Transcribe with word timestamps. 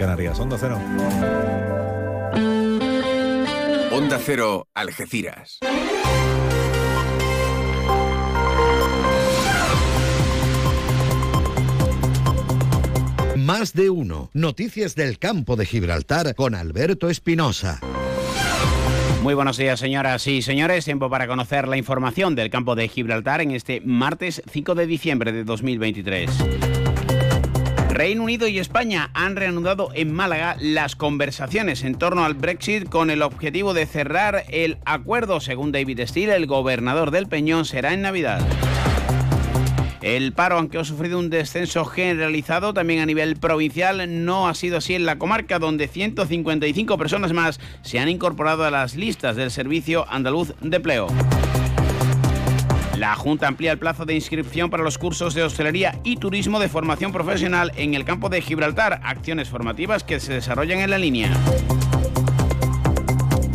Canarias, 0.00 0.40
Onda 0.40 0.56
Cero. 0.58 0.78
Onda 3.92 4.18
Cero, 4.18 4.66
Algeciras. 4.72 5.58
Más 13.36 13.74
de 13.74 13.90
uno. 13.90 14.30
Noticias 14.32 14.94
del 14.94 15.18
campo 15.18 15.56
de 15.56 15.66
Gibraltar 15.66 16.34
con 16.34 16.54
Alberto 16.54 17.10
Espinosa. 17.10 17.80
Muy 19.22 19.34
buenos 19.34 19.58
días, 19.58 19.78
señoras 19.78 20.26
y 20.26 20.40
señores. 20.40 20.86
Tiempo 20.86 21.10
para 21.10 21.26
conocer 21.26 21.68
la 21.68 21.76
información 21.76 22.34
del 22.34 22.48
campo 22.48 22.74
de 22.74 22.88
Gibraltar 22.88 23.42
en 23.42 23.50
este 23.50 23.82
martes 23.84 24.42
5 24.50 24.74
de 24.74 24.86
diciembre 24.86 25.30
de 25.32 25.44
2023. 25.44 26.79
Reino 28.00 28.22
Unido 28.22 28.48
y 28.48 28.58
España 28.58 29.10
han 29.12 29.36
reanudado 29.36 29.90
en 29.92 30.10
Málaga 30.10 30.56
las 30.58 30.96
conversaciones 30.96 31.84
en 31.84 31.96
torno 31.96 32.24
al 32.24 32.32
Brexit 32.32 32.88
con 32.88 33.10
el 33.10 33.20
objetivo 33.20 33.74
de 33.74 33.84
cerrar 33.84 34.44
el 34.48 34.78
acuerdo. 34.86 35.38
Según 35.38 35.70
David 35.70 36.00
Steele, 36.06 36.34
el 36.34 36.46
gobernador 36.46 37.10
del 37.10 37.26
Peñón 37.26 37.66
será 37.66 37.92
en 37.92 38.00
Navidad. 38.00 38.40
El 40.00 40.32
paro, 40.32 40.56
aunque 40.56 40.78
ha 40.78 40.84
sufrido 40.84 41.18
un 41.18 41.28
descenso 41.28 41.84
generalizado 41.84 42.72
también 42.72 43.00
a 43.00 43.06
nivel 43.06 43.36
provincial, 43.36 44.24
no 44.24 44.48
ha 44.48 44.54
sido 44.54 44.78
así 44.78 44.94
en 44.94 45.04
la 45.04 45.18
comarca, 45.18 45.58
donde 45.58 45.86
155 45.86 46.96
personas 46.96 47.34
más 47.34 47.60
se 47.82 47.98
han 47.98 48.08
incorporado 48.08 48.64
a 48.64 48.70
las 48.70 48.96
listas 48.96 49.36
del 49.36 49.50
Servicio 49.50 50.06
Andaluz 50.08 50.54
de 50.62 50.76
Empleo. 50.78 51.08
La 53.00 53.14
Junta 53.14 53.48
amplía 53.48 53.72
el 53.72 53.78
plazo 53.78 54.04
de 54.04 54.14
inscripción 54.14 54.68
para 54.68 54.82
los 54.82 54.98
cursos 54.98 55.32
de 55.32 55.42
hostelería 55.42 55.98
y 56.04 56.16
turismo 56.16 56.60
de 56.60 56.68
formación 56.68 57.12
profesional 57.12 57.72
en 57.76 57.94
el 57.94 58.04
campo 58.04 58.28
de 58.28 58.42
Gibraltar, 58.42 59.00
acciones 59.02 59.48
formativas 59.48 60.04
que 60.04 60.20
se 60.20 60.34
desarrollan 60.34 60.80
en 60.80 60.90
la 60.90 60.98
línea. 60.98 61.32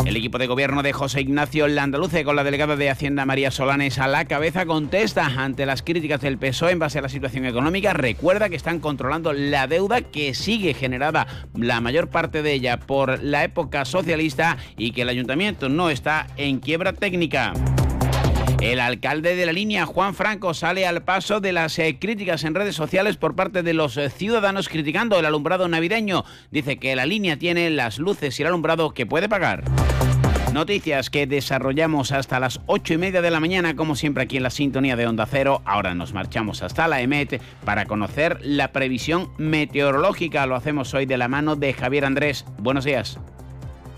El 0.03 0.17
equipo 0.17 0.39
de 0.39 0.47
gobierno 0.47 0.81
de 0.81 0.93
José 0.93 1.21
Ignacio 1.21 1.67
Landaluce, 1.67 2.23
con 2.23 2.35
la 2.35 2.43
delegada 2.43 2.75
de 2.75 2.89
Hacienda 2.89 3.27
María 3.27 3.51
Solanes 3.51 3.99
a 3.99 4.07
la 4.07 4.25
cabeza, 4.25 4.65
contesta 4.65 5.27
ante 5.27 5.67
las 5.67 5.83
críticas 5.83 6.21
del 6.21 6.39
PSOE 6.39 6.71
en 6.71 6.79
base 6.79 6.97
a 6.97 7.03
la 7.03 7.09
situación 7.09 7.45
económica. 7.45 7.93
Recuerda 7.93 8.49
que 8.49 8.55
están 8.55 8.79
controlando 8.79 9.31
la 9.31 9.67
deuda 9.67 10.01
que 10.01 10.33
sigue 10.33 10.73
generada, 10.73 11.27
la 11.53 11.81
mayor 11.81 12.09
parte 12.09 12.41
de 12.41 12.51
ella, 12.51 12.79
por 12.79 13.21
la 13.21 13.43
época 13.43 13.85
socialista 13.85 14.57
y 14.75 14.89
que 14.89 15.03
el 15.03 15.09
ayuntamiento 15.09 15.69
no 15.69 15.91
está 15.91 16.25
en 16.35 16.57
quiebra 16.57 16.93
técnica. 16.93 17.53
El 18.61 18.79
alcalde 18.79 19.35
de 19.35 19.45
la 19.45 19.53
línea, 19.53 19.85
Juan 19.85 20.15
Franco, 20.15 20.53
sale 20.53 20.87
al 20.87 21.03
paso 21.03 21.39
de 21.39 21.51
las 21.51 21.77
eh, 21.77 21.97
críticas 21.99 22.43
en 22.43 22.55
redes 22.55 22.75
sociales 22.75 23.17
por 23.17 23.35
parte 23.35 23.63
de 23.63 23.73
los 23.73 23.97
eh, 23.97 24.09
ciudadanos 24.09 24.69
criticando 24.69 25.19
el 25.19 25.25
alumbrado 25.25 25.67
navideño. 25.67 26.23
Dice 26.51 26.77
que 26.77 26.95
la 26.95 27.05
línea 27.05 27.37
tiene 27.37 27.69
las 27.69 27.99
luces 27.99 28.39
y 28.39 28.43
el 28.43 28.47
alumbrado 28.47 28.93
que 28.93 29.05
puede 29.05 29.29
pagar. 29.29 29.63
Noticias 30.53 31.09
que 31.09 31.27
desarrollamos 31.27 32.13
hasta 32.13 32.39
las 32.39 32.61
ocho 32.65 32.93
y 32.93 32.97
media 32.97 33.21
de 33.21 33.29
la 33.29 33.41
mañana, 33.41 33.75
como 33.75 33.93
siempre 33.93 34.23
aquí 34.23 34.37
en 34.37 34.43
la 34.43 34.49
sintonía 34.49 34.95
de 34.95 35.05
Onda 35.05 35.25
Cero. 35.29 35.61
Ahora 35.65 35.93
nos 35.93 36.13
marchamos 36.13 36.63
hasta 36.63 36.87
la 36.87 37.01
EMET 37.01 37.41
para 37.65 37.85
conocer 37.85 38.39
la 38.41 38.71
previsión 38.71 39.31
meteorológica. 39.37 40.45
Lo 40.45 40.55
hacemos 40.55 40.93
hoy 40.93 41.05
de 41.05 41.17
la 41.17 41.27
mano 41.27 41.57
de 41.57 41.73
Javier 41.73 42.05
Andrés. 42.05 42.45
Buenos 42.57 42.85
días. 42.85 43.19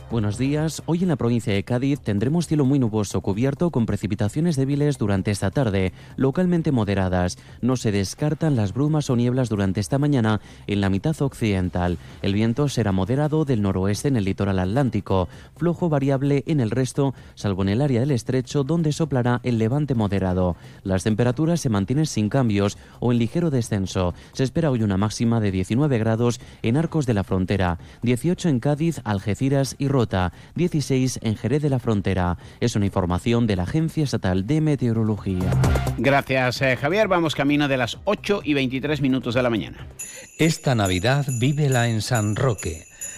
Buenos 0.09 0.37
días. 0.37 0.83
Hoy 0.85 1.03
en 1.03 1.09
la 1.09 1.17
provincia 1.17 1.53
de 1.53 1.63
Cádiz 1.63 1.99
tendremos 1.99 2.47
cielo 2.47 2.63
muy 2.63 2.79
nuboso 2.79 3.19
cubierto 3.19 3.71
con 3.71 3.85
precipitaciones 3.85 4.55
débiles 4.55 4.97
durante 4.97 5.31
esta 5.31 5.51
tarde, 5.51 5.91
localmente 6.15 6.71
moderadas. 6.71 7.37
No 7.61 7.75
se 7.75 7.91
descartan 7.91 8.55
las 8.55 8.73
brumas 8.73 9.09
o 9.09 9.17
nieblas 9.17 9.49
durante 9.49 9.81
esta 9.81 9.97
mañana 9.97 10.39
en 10.65 10.79
la 10.79 10.89
mitad 10.89 11.21
occidental. 11.21 11.97
El 12.21 12.33
viento 12.33 12.69
será 12.69 12.93
moderado 12.93 13.43
del 13.43 13.61
noroeste 13.61 14.07
en 14.07 14.15
el 14.15 14.23
litoral 14.23 14.59
atlántico, 14.59 15.27
flojo 15.57 15.89
variable 15.89 16.41
en 16.47 16.61
el 16.61 16.71
resto, 16.71 17.13
salvo 17.35 17.63
en 17.63 17.69
el 17.69 17.81
área 17.81 17.99
del 17.99 18.11
estrecho 18.11 18.63
donde 18.63 18.93
soplará 18.93 19.41
el 19.43 19.57
levante 19.57 19.93
moderado. 19.93 20.55
Las 20.83 21.03
temperaturas 21.03 21.59
se 21.59 21.67
mantienen 21.67 22.05
sin 22.05 22.29
cambios 22.29 22.77
o 23.01 23.11
en 23.11 23.19
ligero 23.19 23.49
descenso. 23.49 24.13
Se 24.31 24.45
espera 24.45 24.71
hoy 24.71 24.83
una 24.83 24.95
máxima 24.95 25.41
de 25.41 25.51
19 25.51 25.97
grados 25.97 26.39
en 26.61 26.77
Arcos 26.77 27.05
de 27.05 27.13
la 27.13 27.25
Frontera, 27.25 27.77
18 28.03 28.47
en 28.47 28.61
Cádiz, 28.61 29.01
Algeciras 29.03 29.75
y 29.77 29.89
16 30.55 31.19
en 31.23 31.35
Jerez 31.35 31.61
de 31.61 31.69
la 31.69 31.79
Frontera. 31.79 32.37
Es 32.59 32.75
una 32.75 32.85
información 32.85 33.47
de 33.47 33.55
la 33.55 33.63
Agencia 33.63 34.03
Estatal 34.03 34.45
de 34.45 34.61
Meteorología. 34.61 35.49
Gracias, 35.97 36.61
eh, 36.61 36.77
Javier. 36.77 37.07
Vamos 37.07 37.35
camino 37.35 37.67
de 37.67 37.77
las 37.77 37.97
8 38.05 38.41
y 38.43 38.53
23 38.53 39.01
minutos 39.01 39.33
de 39.33 39.43
la 39.43 39.49
mañana. 39.49 39.87
Esta 40.37 40.75
Navidad 40.75 41.25
vívela 41.39 41.87
en 41.87 42.01
San 42.01 42.35
Roque 42.35 42.87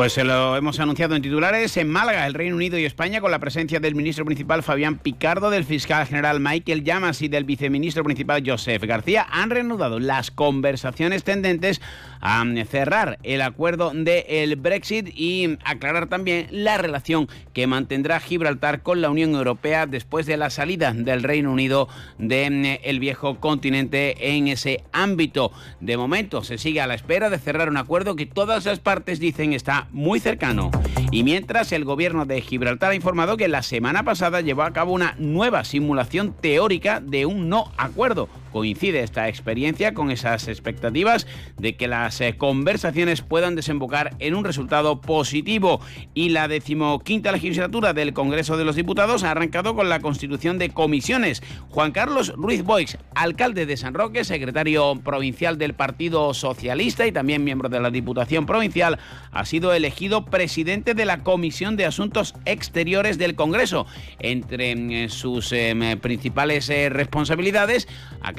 Pues 0.00 0.14
se 0.14 0.24
lo 0.24 0.56
hemos 0.56 0.80
anunciado 0.80 1.14
en 1.14 1.20
titulares 1.20 1.76
en 1.76 1.90
Málaga, 1.90 2.26
el 2.26 2.32
Reino 2.32 2.56
Unido 2.56 2.78
y 2.78 2.86
España, 2.86 3.20
con 3.20 3.30
la 3.30 3.38
presencia 3.38 3.80
del 3.80 3.94
ministro 3.94 4.24
principal 4.24 4.62
Fabián 4.62 4.96
Picardo, 4.96 5.50
del 5.50 5.66
fiscal 5.66 6.06
general 6.06 6.40
Michael 6.40 6.84
Llamas 6.84 7.20
y 7.20 7.28
del 7.28 7.44
viceministro 7.44 8.02
principal 8.02 8.42
Joseph 8.42 8.82
García, 8.84 9.26
han 9.30 9.50
reanudado 9.50 10.00
las 10.00 10.30
conversaciones 10.30 11.22
tendentes 11.22 11.82
a 12.22 12.42
cerrar 12.66 13.18
el 13.24 13.42
acuerdo 13.42 13.92
del 13.94 14.56
Brexit 14.56 15.08
y 15.14 15.58
aclarar 15.64 16.06
también 16.06 16.46
la 16.50 16.78
relación 16.78 17.28
que 17.52 17.66
mantendrá 17.66 18.20
Gibraltar 18.20 18.82
con 18.82 19.02
la 19.02 19.10
Unión 19.10 19.34
Europea 19.34 19.86
después 19.86 20.24
de 20.24 20.38
la 20.38 20.48
salida 20.48 20.94
del 20.94 21.22
Reino 21.22 21.52
Unido 21.52 21.88
del 22.18 23.00
viejo 23.00 23.38
continente 23.38 24.34
en 24.34 24.48
ese 24.48 24.82
ámbito. 24.92 25.52
De 25.80 25.98
momento 25.98 26.42
se 26.42 26.56
sigue 26.56 26.80
a 26.80 26.86
la 26.86 26.94
espera 26.94 27.28
de 27.28 27.38
cerrar 27.38 27.68
un 27.68 27.76
acuerdo 27.76 28.16
que 28.16 28.26
todas 28.26 28.64
las 28.64 28.78
partes 28.78 29.20
dicen 29.20 29.52
está 29.52 29.88
muy 29.92 30.20
cercano. 30.20 30.70
Y 31.10 31.22
mientras 31.24 31.72
el 31.72 31.84
gobierno 31.84 32.26
de 32.26 32.40
Gibraltar 32.40 32.92
ha 32.92 32.94
informado 32.94 33.36
que 33.36 33.48
la 33.48 33.62
semana 33.62 34.04
pasada 34.04 34.40
llevó 34.40 34.62
a 34.62 34.72
cabo 34.72 34.92
una 34.92 35.14
nueva 35.18 35.64
simulación 35.64 36.34
teórica 36.40 37.00
de 37.00 37.26
un 37.26 37.48
no 37.48 37.72
acuerdo 37.76 38.28
Coincide 38.50 39.02
esta 39.02 39.28
experiencia 39.28 39.94
con 39.94 40.10
esas 40.10 40.48
expectativas 40.48 41.26
de 41.58 41.76
que 41.76 41.88
las 41.88 42.20
eh, 42.20 42.36
conversaciones 42.36 43.22
puedan 43.22 43.56
desembocar 43.56 44.14
en 44.18 44.34
un 44.34 44.44
resultado 44.44 45.00
positivo 45.00 45.80
y 46.14 46.30
la 46.30 46.48
decimoquinta 46.48 47.32
legislatura 47.32 47.92
del 47.92 48.12
Congreso 48.12 48.56
de 48.56 48.64
los 48.64 48.76
Diputados 48.76 49.24
ha 49.24 49.30
arrancado 49.30 49.74
con 49.74 49.88
la 49.88 50.00
constitución 50.00 50.58
de 50.58 50.70
comisiones. 50.70 51.42
Juan 51.68 51.92
Carlos 51.92 52.32
Ruiz 52.36 52.62
Boix, 52.62 52.98
alcalde 53.14 53.66
de 53.66 53.76
San 53.76 53.94
Roque, 53.94 54.24
secretario 54.24 55.00
provincial 55.02 55.58
del 55.58 55.74
Partido 55.74 56.34
Socialista 56.34 57.06
y 57.06 57.12
también 57.12 57.44
miembro 57.44 57.68
de 57.68 57.80
la 57.80 57.90
Diputación 57.90 58.46
Provincial, 58.46 58.98
ha 59.32 59.44
sido 59.44 59.72
elegido 59.72 60.24
presidente 60.24 60.94
de 60.94 61.04
la 61.04 61.22
Comisión 61.22 61.76
de 61.76 61.86
Asuntos 61.86 62.34
Exteriores 62.44 63.18
del 63.18 63.34
Congreso. 63.34 63.86
Entre 64.18 64.74
mm, 64.74 65.08
sus 65.08 65.52
em, 65.52 65.98
principales 65.98 66.68
eh, 66.70 66.88
responsabilidades, 66.88 67.88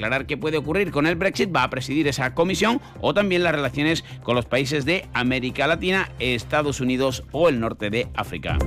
aclarar 0.01 0.25
qué 0.25 0.35
puede 0.35 0.57
ocurrir 0.57 0.91
con 0.91 1.06
el 1.06 1.16
Brexit, 1.16 1.56
va 1.56 1.63
a 1.63 1.69
presidir 1.69 2.07
esa 2.07 2.34
comisión 2.34 2.81
o 3.01 3.13
también 3.13 3.44
las 3.44 3.53
relaciones 3.53 4.03
con 4.23 4.35
los 4.35 4.45
países 4.45 4.84
de 4.84 5.06
América 5.13 5.67
Latina, 5.67 6.09
Estados 6.17 6.81
Unidos 6.81 7.23
o 7.31 7.50
el 7.50 7.59
norte 7.59 7.91
de 7.91 8.07
África. 8.16 8.57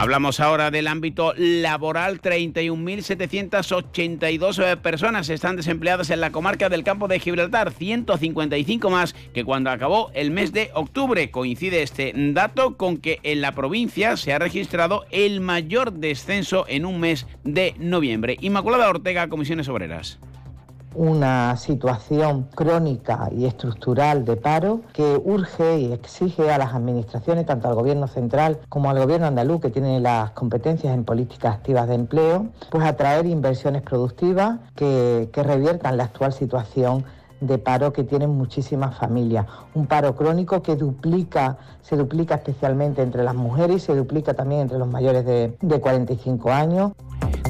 Hablamos 0.00 0.40
ahora 0.40 0.70
del 0.70 0.88
ámbito 0.88 1.34
laboral. 1.36 2.22
31.782 2.22 4.78
personas 4.78 5.28
están 5.28 5.56
desempleadas 5.56 6.08
en 6.08 6.22
la 6.22 6.32
comarca 6.32 6.70
del 6.70 6.84
campo 6.84 7.06
de 7.06 7.20
Gibraltar, 7.20 7.70
155 7.70 8.88
más 8.88 9.12
que 9.34 9.44
cuando 9.44 9.68
acabó 9.68 10.10
el 10.14 10.30
mes 10.30 10.54
de 10.54 10.70
octubre. 10.72 11.30
Coincide 11.30 11.82
este 11.82 12.14
dato 12.16 12.78
con 12.78 12.96
que 12.96 13.18
en 13.24 13.42
la 13.42 13.52
provincia 13.52 14.16
se 14.16 14.32
ha 14.32 14.38
registrado 14.38 15.04
el 15.10 15.42
mayor 15.42 15.92
descenso 15.92 16.64
en 16.66 16.86
un 16.86 16.98
mes 16.98 17.26
de 17.44 17.74
noviembre. 17.78 18.38
Inmaculada 18.40 18.88
Ortega, 18.88 19.28
Comisiones 19.28 19.68
Obreras 19.68 20.18
una 20.94 21.56
situación 21.56 22.48
crónica 22.54 23.28
y 23.30 23.46
estructural 23.46 24.24
de 24.24 24.36
paro 24.36 24.80
que 24.92 25.20
urge 25.22 25.78
y 25.78 25.92
exige 25.92 26.50
a 26.50 26.58
las 26.58 26.74
administraciones, 26.74 27.46
tanto 27.46 27.68
al 27.68 27.74
Gobierno 27.74 28.08
central 28.08 28.58
como 28.68 28.90
al 28.90 28.98
Gobierno 28.98 29.26
andaluz, 29.26 29.60
que 29.60 29.70
tiene 29.70 30.00
las 30.00 30.30
competencias 30.32 30.94
en 30.94 31.04
políticas 31.04 31.54
activas 31.54 31.88
de 31.88 31.94
empleo, 31.94 32.46
pues 32.70 32.84
atraer 32.84 33.26
inversiones 33.26 33.82
productivas 33.82 34.58
que, 34.74 35.30
que 35.32 35.42
reviertan 35.42 35.96
la 35.96 36.04
actual 36.04 36.32
situación 36.32 37.04
de 37.40 37.58
paro 37.58 37.92
que 37.92 38.04
tienen 38.04 38.30
muchísimas 38.30 38.96
familias. 38.96 39.46
Un 39.74 39.86
paro 39.86 40.14
crónico 40.14 40.62
que 40.62 40.76
duplica, 40.76 41.58
se 41.82 41.96
duplica 41.96 42.36
especialmente 42.36 43.02
entre 43.02 43.24
las 43.24 43.34
mujeres 43.34 43.76
y 43.76 43.80
se 43.80 43.96
duplica 43.96 44.34
también 44.34 44.62
entre 44.62 44.78
los 44.78 44.88
mayores 44.88 45.24
de, 45.24 45.56
de 45.60 45.80
45 45.80 46.50
años. 46.50 46.92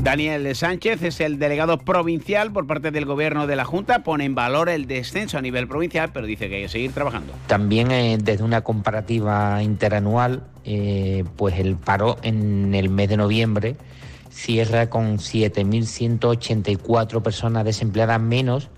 Daniel 0.03 0.55
Sánchez 0.57 1.03
es 1.03 1.21
el 1.21 1.39
delegado 1.39 1.79
provincial 1.79 2.53
por 2.53 2.67
parte 2.67 2.91
del 2.91 3.05
gobierno 3.05 3.47
de 3.47 3.55
la 3.55 3.67
Junta, 3.67 4.03
pone 4.03 4.25
en 4.25 4.35
valor 4.35 4.71
el 4.71 4.87
descenso 4.87 5.37
a 5.37 5.43
nivel 5.43 5.69
provincial, 5.69 6.09
pero 6.11 6.27
dice 6.27 6.49
que 6.49 6.55
hay 6.57 6.63
que 6.63 6.71
seguir 6.71 6.93
trabajando. 6.93 7.35
También 7.47 7.91
eh, 7.91 8.17
desde 8.19 8.43
una 8.43 8.63
comparativa 8.63 9.63
interanual, 9.63 10.45
eh, 10.65 11.25
pues 11.37 11.59
el 11.59 11.77
paro 11.77 12.17
en 12.23 12.75
el 12.75 12.89
mes 12.89 13.11
de 13.11 13.19
noviembre 13.19 13.77
cierra 14.31 14.89
con 14.89 15.19
7.184 15.19 17.23
personas 17.23 17.67
desempleadas 17.67 18.23
menos 18.23 18.71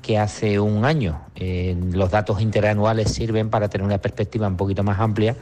que 0.00 0.18
hace 0.18 0.60
un 0.60 0.86
año. 0.86 1.20
Eh, 1.34 1.76
los 1.92 2.10
datos 2.10 2.40
interanuales 2.40 3.12
sirven 3.12 3.50
para 3.50 3.68
tener 3.68 3.86
una 3.86 3.98
perspectiva 3.98 4.48
un 4.48 4.56
poquito 4.56 4.82
más 4.82 4.98
amplia 4.98 5.36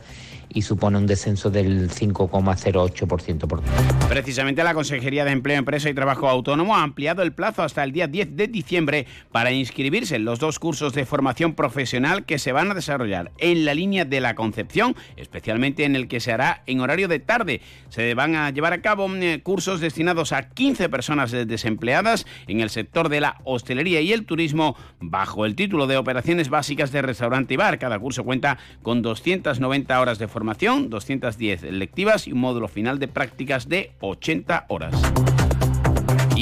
y 0.54 0.62
supone 0.62 0.98
un 0.98 1.06
descenso 1.06 1.50
del 1.50 1.90
5,08% 1.90 3.46
por 3.46 3.62
Precisamente 4.08 4.62
la 4.62 4.74
Consejería 4.74 5.24
de 5.24 5.32
Empleo, 5.32 5.58
Empresa 5.58 5.88
y 5.88 5.94
Trabajo 5.94 6.28
Autónomo 6.28 6.76
ha 6.76 6.82
ampliado 6.82 7.22
el 7.22 7.32
plazo 7.32 7.62
hasta 7.62 7.82
el 7.82 7.92
día 7.92 8.06
10 8.06 8.36
de 8.36 8.48
diciembre 8.48 9.06
para 9.30 9.52
inscribirse 9.52 10.16
en 10.16 10.24
los 10.24 10.38
dos 10.38 10.58
cursos 10.58 10.92
de 10.92 11.06
formación 11.06 11.54
profesional 11.54 12.24
que 12.24 12.38
se 12.38 12.52
van 12.52 12.70
a 12.70 12.74
desarrollar 12.74 13.32
en 13.38 13.64
la 13.64 13.74
línea 13.74 14.04
de 14.04 14.20
la 14.20 14.34
Concepción, 14.34 14.94
especialmente 15.16 15.84
en 15.84 15.96
el 15.96 16.08
que 16.08 16.20
se 16.20 16.32
hará 16.32 16.62
en 16.66 16.80
horario 16.80 17.08
de 17.08 17.18
tarde. 17.18 17.60
Se 17.88 18.14
van 18.14 18.34
a 18.34 18.50
llevar 18.50 18.72
a 18.72 18.82
cabo 18.82 19.08
mm, 19.08 19.40
cursos 19.42 19.80
destinados 19.80 20.32
a 20.32 20.50
15 20.50 20.88
personas 20.88 21.30
desempleadas 21.30 22.26
en 22.46 22.60
el 22.60 22.70
sector 22.70 23.08
de 23.08 23.20
la 23.20 23.40
hostelería 23.44 24.00
y 24.00 24.12
el 24.12 24.26
turismo 24.26 24.76
bajo 25.00 25.46
el 25.46 25.54
título 25.54 25.86
de 25.86 25.96
Operaciones 25.96 26.50
Básicas 26.50 26.92
de 26.92 27.02
Restaurante 27.02 27.54
y 27.54 27.56
Bar. 27.56 27.78
Cada 27.78 27.98
curso 27.98 28.24
cuenta 28.24 28.58
con 28.82 29.02
290 29.02 30.00
horas 30.00 30.18
de 30.18 30.28
formación 30.28 30.41
formación, 30.42 30.90
210 30.90 31.62
lectivas 31.70 32.26
y 32.26 32.32
un 32.32 32.40
módulo 32.40 32.66
final 32.66 32.98
de 32.98 33.06
prácticas 33.06 33.68
de 33.68 33.92
80 34.00 34.66
horas. 34.70 34.92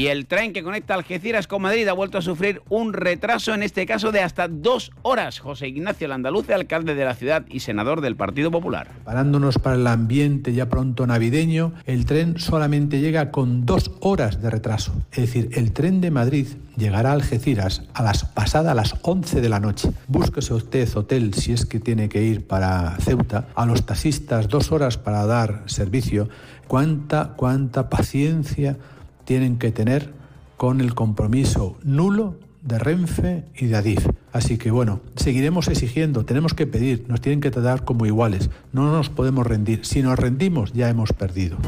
Y 0.00 0.06
el 0.06 0.24
tren 0.24 0.54
que 0.54 0.62
conecta 0.62 0.94
Algeciras 0.94 1.46
con 1.46 1.60
Madrid 1.60 1.86
ha 1.86 1.92
vuelto 1.92 2.16
a 2.16 2.22
sufrir 2.22 2.62
un 2.70 2.94
retraso, 2.94 3.52
en 3.52 3.62
este 3.62 3.84
caso 3.84 4.12
de 4.12 4.22
hasta 4.22 4.48
dos 4.48 4.92
horas. 5.02 5.40
José 5.40 5.68
Ignacio 5.68 6.08
Landaluce, 6.08 6.54
alcalde 6.54 6.94
de 6.94 7.04
la 7.04 7.14
ciudad 7.14 7.44
y 7.50 7.60
senador 7.60 8.00
del 8.00 8.16
Partido 8.16 8.50
Popular. 8.50 8.88
Parándonos 9.04 9.58
para 9.58 9.76
el 9.76 9.86
ambiente 9.86 10.54
ya 10.54 10.70
pronto 10.70 11.06
navideño, 11.06 11.74
el 11.84 12.06
tren 12.06 12.38
solamente 12.38 13.00
llega 13.00 13.30
con 13.30 13.66
dos 13.66 13.90
horas 14.00 14.40
de 14.40 14.48
retraso. 14.48 14.94
Es 15.12 15.20
decir, 15.20 15.50
el 15.52 15.72
tren 15.72 16.00
de 16.00 16.10
Madrid 16.10 16.46
llegará 16.78 17.10
a 17.10 17.12
Algeciras 17.12 17.82
a 17.92 18.02
las 18.02 18.24
pasadas 18.24 18.74
las 18.74 18.94
11 19.02 19.42
de 19.42 19.48
la 19.50 19.60
noche. 19.60 19.90
Búsquese 20.08 20.54
usted 20.54 20.88
hotel 20.96 21.34
si 21.34 21.52
es 21.52 21.66
que 21.66 21.78
tiene 21.78 22.08
que 22.08 22.22
ir 22.22 22.46
para 22.46 22.96
Ceuta. 23.00 23.48
A 23.54 23.66
los 23.66 23.84
taxistas 23.84 24.48
dos 24.48 24.72
horas 24.72 24.96
para 24.96 25.26
dar 25.26 25.64
servicio. 25.66 26.30
Cuánta, 26.68 27.34
cuánta 27.36 27.90
paciencia 27.90 28.78
tienen 29.24 29.58
que 29.58 29.72
tener 29.72 30.12
con 30.56 30.80
el 30.80 30.94
compromiso 30.94 31.78
nulo 31.82 32.36
de 32.62 32.78
Renfe 32.78 33.44
y 33.56 33.66
de 33.66 33.76
Adif. 33.76 34.06
Así 34.32 34.58
que 34.58 34.70
bueno, 34.70 35.00
seguiremos 35.16 35.68
exigiendo, 35.68 36.24
tenemos 36.24 36.54
que 36.54 36.66
pedir, 36.66 37.04
nos 37.08 37.20
tienen 37.20 37.40
que 37.40 37.50
tratar 37.50 37.84
como 37.84 38.06
iguales, 38.06 38.50
no 38.72 38.92
nos 38.92 39.08
podemos 39.08 39.46
rendir. 39.46 39.84
Si 39.84 40.02
nos 40.02 40.18
rendimos 40.18 40.72
ya 40.72 40.88
hemos 40.88 41.12
perdido. 41.12 41.58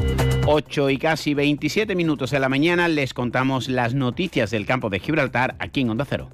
8 0.45 0.89
y 0.91 0.97
casi 0.97 1.33
27 1.33 1.95
minutos 1.95 2.31
de 2.31 2.39
la 2.39 2.49
mañana 2.49 2.87
les 2.87 3.13
contamos 3.13 3.69
las 3.69 3.93
noticias 3.93 4.51
del 4.51 4.65
campo 4.65 4.89
de 4.89 4.99
Gibraltar 4.99 5.55
aquí 5.59 5.81
en 5.81 5.89
Onda 5.89 6.05
Cero. 6.05 6.29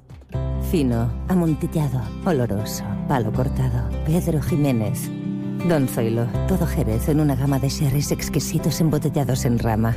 Fino, 0.70 1.10
amontillado, 1.28 2.02
oloroso, 2.24 2.84
palo 3.08 3.32
cortado, 3.32 3.88
Pedro 4.04 4.40
Jiménez. 4.42 5.10
Don 5.68 5.88
Zoilo, 5.88 6.26
todo 6.46 6.66
Jerez 6.66 7.08
en 7.08 7.20
una 7.20 7.34
gama 7.34 7.58
de 7.58 7.68
sherries 7.68 8.12
exquisitos 8.12 8.80
embotellados 8.80 9.44
en 9.44 9.58
rama 9.58 9.96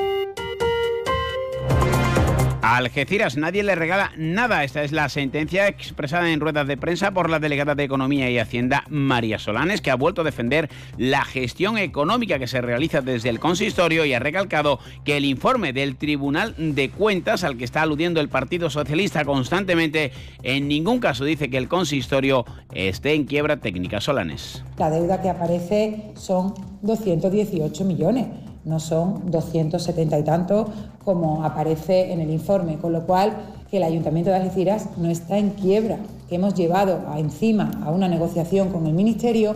Algeciras 2.71 3.35
nadie 3.35 3.63
le 3.63 3.75
regala 3.75 4.13
nada. 4.15 4.63
Esta 4.63 4.81
es 4.81 4.93
la 4.93 5.09
sentencia 5.09 5.67
expresada 5.67 6.31
en 6.31 6.39
ruedas 6.39 6.65
de 6.65 6.77
prensa 6.77 7.11
por 7.11 7.29
la 7.29 7.39
delegada 7.39 7.75
de 7.75 7.83
Economía 7.83 8.29
y 8.29 8.39
Hacienda, 8.39 8.85
María 8.87 9.39
Solanes, 9.39 9.81
que 9.81 9.91
ha 9.91 9.95
vuelto 9.95 10.21
a 10.21 10.23
defender 10.23 10.69
la 10.97 11.25
gestión 11.25 11.77
económica 11.77 12.39
que 12.39 12.47
se 12.47 12.61
realiza 12.61 13.01
desde 13.01 13.27
el 13.27 13.41
consistorio 13.41 14.05
y 14.05 14.13
ha 14.13 14.19
recalcado 14.19 14.79
que 15.03 15.17
el 15.17 15.25
informe 15.25 15.73
del 15.73 15.97
Tribunal 15.97 16.55
de 16.57 16.89
Cuentas, 16.91 17.43
al 17.43 17.57
que 17.57 17.65
está 17.65 17.81
aludiendo 17.81 18.21
el 18.21 18.29
Partido 18.29 18.69
Socialista 18.69 19.25
constantemente, 19.25 20.13
en 20.41 20.69
ningún 20.69 21.01
caso 21.01 21.25
dice 21.25 21.49
que 21.49 21.57
el 21.57 21.67
consistorio 21.67 22.45
esté 22.73 23.15
en 23.15 23.25
quiebra 23.25 23.57
técnica. 23.57 23.99
Solanes. 23.99 24.63
La 24.77 24.89
deuda 24.89 25.21
que 25.21 25.29
aparece 25.29 26.13
son 26.15 26.53
218 26.83 27.83
millones 27.83 28.27
no 28.65 28.79
son 28.79 29.31
270 29.31 30.19
y 30.19 30.23
tantos 30.23 30.67
como 31.03 31.43
aparece 31.43 32.11
en 32.11 32.21
el 32.21 32.29
informe, 32.29 32.77
con 32.77 32.93
lo 32.93 33.05
cual 33.05 33.33
que 33.69 33.77
el 33.77 33.83
Ayuntamiento 33.83 34.29
de 34.29 34.37
Algeciras 34.37 34.89
no 34.97 35.09
está 35.09 35.37
en 35.37 35.51
quiebra, 35.51 35.97
que 36.29 36.35
hemos 36.35 36.53
llevado 36.53 37.01
a 37.07 37.19
encima 37.19 37.71
a 37.83 37.91
una 37.91 38.07
negociación 38.07 38.69
con 38.69 38.85
el 38.85 38.93
Ministerio 38.93 39.55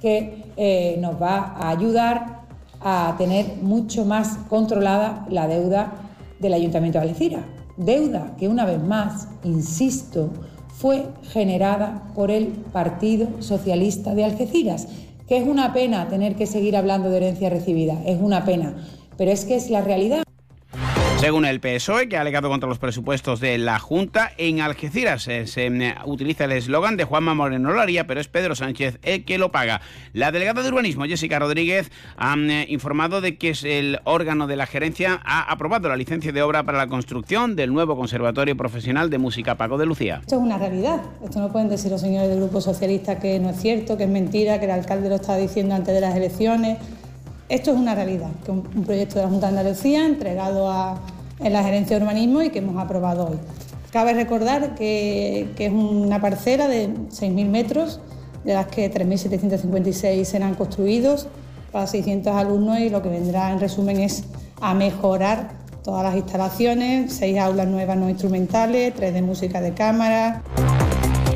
que 0.00 0.44
eh, 0.56 0.98
nos 1.00 1.20
va 1.20 1.54
a 1.56 1.70
ayudar 1.70 2.42
a 2.80 3.14
tener 3.16 3.56
mucho 3.62 4.04
más 4.04 4.36
controlada 4.48 5.26
la 5.30 5.48
deuda 5.48 5.92
del 6.40 6.52
Ayuntamiento 6.52 6.98
de 6.98 7.08
Algeciras. 7.08 7.44
Deuda 7.76 8.34
que 8.38 8.48
una 8.48 8.64
vez 8.64 8.82
más, 8.82 9.28
insisto, 9.42 10.30
fue 10.68 11.06
generada 11.22 12.02
por 12.14 12.30
el 12.30 12.48
Partido 12.48 13.28
Socialista 13.40 14.14
de 14.14 14.24
Algeciras 14.24 14.88
que 15.28 15.36
es 15.38 15.46
una 15.46 15.72
pena 15.72 16.08
tener 16.08 16.34
que 16.34 16.46
seguir 16.46 16.76
hablando 16.76 17.10
de 17.10 17.18
herencia 17.18 17.50
recibida, 17.50 18.02
es 18.04 18.20
una 18.20 18.44
pena, 18.44 18.74
pero 19.16 19.30
es 19.30 19.44
que 19.44 19.56
es 19.56 19.70
la 19.70 19.80
realidad. 19.80 20.23
Según 21.24 21.46
el 21.46 21.58
PSOE, 21.58 22.06
que 22.06 22.18
ha 22.18 22.20
alegado 22.20 22.50
contra 22.50 22.68
los 22.68 22.78
presupuestos 22.78 23.40
de 23.40 23.56
la 23.56 23.78
Junta, 23.78 24.32
en 24.36 24.60
Algeciras 24.60 25.26
eh, 25.26 25.46
se, 25.46 25.68
eh, 25.68 25.94
utiliza 26.04 26.44
el 26.44 26.52
eslogan 26.52 26.98
de 26.98 27.04
Juanma 27.04 27.32
Moreno 27.32 27.72
lo 27.72 27.80
haría, 27.80 28.06
pero 28.06 28.20
es 28.20 28.28
Pedro 28.28 28.54
Sánchez 28.54 28.98
el 29.02 29.24
que 29.24 29.38
lo 29.38 29.50
paga. 29.50 29.80
La 30.12 30.32
delegada 30.32 30.60
de 30.60 30.68
Urbanismo, 30.68 31.06
Jessica 31.06 31.38
Rodríguez, 31.38 31.90
ha 32.18 32.36
eh, 32.36 32.66
informado 32.68 33.22
de 33.22 33.38
que 33.38 33.54
el 33.64 34.00
órgano 34.04 34.46
de 34.46 34.56
la 34.56 34.66
gerencia 34.66 35.18
ha 35.24 35.50
aprobado 35.50 35.88
la 35.88 35.96
licencia 35.96 36.30
de 36.30 36.42
obra 36.42 36.62
para 36.64 36.76
la 36.76 36.88
construcción 36.88 37.56
del 37.56 37.72
nuevo 37.72 37.96
Conservatorio 37.96 38.54
Profesional 38.54 39.08
de 39.08 39.16
Música 39.16 39.54
Paco 39.54 39.78
de 39.78 39.86
Lucía. 39.86 40.18
Esto 40.20 40.36
es 40.36 40.42
una 40.42 40.58
realidad. 40.58 41.00
Esto 41.24 41.40
no 41.40 41.50
pueden 41.50 41.70
decir 41.70 41.90
los 41.90 42.02
señores 42.02 42.28
del 42.28 42.40
Grupo 42.40 42.60
Socialista 42.60 43.18
que 43.18 43.38
no 43.40 43.48
es 43.48 43.56
cierto, 43.56 43.96
que 43.96 44.04
es 44.04 44.10
mentira, 44.10 44.58
que 44.58 44.66
el 44.66 44.72
alcalde 44.72 45.08
lo 45.08 45.14
estaba 45.14 45.38
diciendo 45.38 45.74
antes 45.74 45.94
de 45.94 46.02
las 46.02 46.14
elecciones. 46.14 46.76
Esto 47.48 47.70
es 47.70 47.78
una 47.78 47.94
realidad, 47.94 48.30
que 48.44 48.50
un 48.50 48.84
proyecto 48.84 49.14
de 49.16 49.22
la 49.22 49.28
Junta 49.28 49.50
de 49.50 49.58
Andalucía 49.58 50.04
entregado 50.04 50.70
a 50.70 51.00
en 51.40 51.52
la 51.52 51.62
gerencia 51.62 51.96
de 51.98 52.04
urbanismo 52.04 52.42
y 52.42 52.50
que 52.50 52.58
hemos 52.58 52.76
aprobado 52.76 53.28
hoy. 53.28 53.38
Cabe 53.92 54.12
recordar 54.12 54.74
que, 54.74 55.52
es 55.56 55.72
una 55.72 56.20
parcela 56.20 56.68
de 56.68 56.88
6.000 56.88 57.46
metros, 57.46 58.00
de 58.44 58.54
las 58.54 58.66
que 58.66 58.92
3.756 58.92 60.24
serán 60.24 60.54
construidos 60.54 61.28
para 61.72 61.86
600 61.86 62.34
alumnos 62.34 62.78
y 62.80 62.90
lo 62.90 63.02
que 63.02 63.08
vendrá 63.08 63.52
en 63.52 63.60
resumen 63.60 64.00
es 64.00 64.24
a 64.60 64.74
mejorar 64.74 65.52
todas 65.82 66.02
las 66.02 66.16
instalaciones, 66.16 67.12
seis 67.12 67.38
aulas 67.38 67.68
nuevas 67.68 67.96
no 67.96 68.08
instrumentales, 68.08 68.94
tres 68.94 69.12
de 69.12 69.22
música 69.22 69.60
de 69.60 69.74
cámara. 69.74 70.42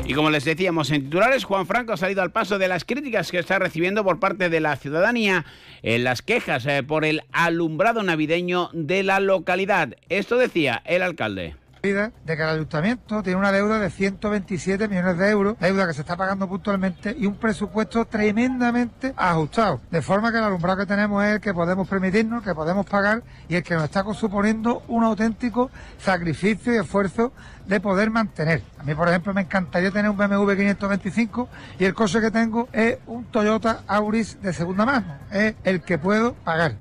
Y 0.09 0.15
como 0.15 0.31
les 0.31 0.43
decíamos 0.43 0.89
en 0.89 1.03
titulares, 1.03 1.43
Juan 1.43 1.67
Franco 1.67 1.93
ha 1.93 1.97
salido 1.97 2.23
al 2.23 2.31
paso 2.31 2.57
de 2.57 2.67
las 2.67 2.83
críticas 2.83 3.29
que 3.29 3.37
está 3.37 3.59
recibiendo 3.59 4.03
por 4.03 4.19
parte 4.19 4.49
de 4.49 4.59
la 4.59 4.75
ciudadanía 4.75 5.45
en 5.83 6.03
las 6.03 6.23
quejas 6.23 6.65
eh, 6.65 6.81
por 6.81 7.05
el 7.05 7.21
alumbrado 7.31 8.01
navideño 8.01 8.71
de 8.73 9.03
la 9.03 9.19
localidad. 9.19 9.95
Esto 10.09 10.37
decía 10.37 10.81
el 10.85 11.03
alcalde 11.03 11.57
de 11.81 12.11
que 12.25 12.33
el 12.33 12.49
ayuntamiento 12.49 13.23
tiene 13.23 13.39
una 13.39 13.53
deuda 13.53 13.79
de 13.79 13.89
127 13.89 14.89
millones 14.89 15.17
de 15.17 15.29
euros, 15.29 15.55
deuda 15.59 15.87
que 15.87 15.93
se 15.93 16.01
está 16.01 16.17
pagando 16.17 16.47
puntualmente 16.47 17.15
y 17.17 17.25
un 17.25 17.35
presupuesto 17.35 18.03
tremendamente 18.05 19.13
ajustado. 19.15 19.79
De 19.89 20.01
forma 20.01 20.31
que 20.31 20.39
el 20.39 20.43
alumbrado 20.43 20.79
que 20.79 20.85
tenemos 20.85 21.23
es 21.23 21.35
el 21.35 21.39
que 21.39 21.53
podemos 21.53 21.87
permitirnos, 21.87 22.43
que 22.43 22.53
podemos 22.53 22.85
pagar 22.85 23.23
y 23.47 23.55
el 23.55 23.63
que 23.63 23.75
nos 23.75 23.85
está 23.85 24.03
suponiendo 24.13 24.83
un 24.89 25.05
auténtico 25.05 25.71
sacrificio 25.97 26.73
y 26.73 26.77
esfuerzo 26.77 27.31
de 27.65 27.79
poder 27.79 28.09
mantener. 28.09 28.61
A 28.77 28.83
mí, 28.83 28.93
por 28.93 29.07
ejemplo, 29.07 29.33
me 29.33 29.41
encantaría 29.41 29.91
tener 29.91 30.11
un 30.11 30.17
BMW 30.17 30.51
525 30.51 31.49
y 31.79 31.85
el 31.85 31.93
coche 31.93 32.19
que 32.19 32.31
tengo 32.31 32.67
es 32.73 32.97
un 33.07 33.23
Toyota 33.25 33.83
Auris 33.87 34.41
de 34.41 34.51
segunda 34.51 34.85
mano. 34.85 35.15
Es 35.31 35.55
el 35.63 35.81
que 35.81 35.97
puedo 35.97 36.33
pagar. 36.33 36.73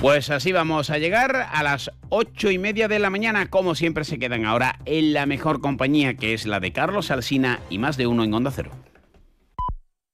Pues 0.00 0.30
así 0.30 0.52
vamos 0.52 0.90
a 0.90 0.98
llegar 0.98 1.48
a 1.50 1.62
las 1.62 1.90
ocho 2.10 2.50
y 2.50 2.58
media 2.58 2.86
de 2.86 2.98
la 2.98 3.10
mañana. 3.10 3.48
Como 3.48 3.74
siempre, 3.74 4.04
se 4.04 4.18
quedan 4.18 4.44
ahora 4.44 4.78
en 4.84 5.14
la 5.14 5.26
mejor 5.26 5.60
compañía, 5.60 6.14
que 6.14 6.34
es 6.34 6.46
la 6.46 6.60
de 6.60 6.72
Carlos 6.72 7.10
Alsina 7.10 7.60
y 7.70 7.78
más 7.78 7.96
de 7.96 8.06
uno 8.06 8.22
en 8.22 8.34
Onda 8.34 8.50
Cero. 8.50 8.70